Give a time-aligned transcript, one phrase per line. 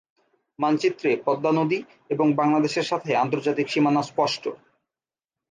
[0.59, 1.79] মানচিত্রে পদ্মা নদী
[2.09, 4.43] এবং বাংলাদেশের সাথে আন্তর্জাতিক সীমানা স্পষ্ট।